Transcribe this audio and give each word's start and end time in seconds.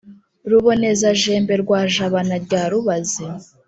ruboneza-jembe 0.51 1.53
rwa 1.63 1.79
jabana 1.93 2.35
rya 2.45 2.61
rubazi 2.71 3.23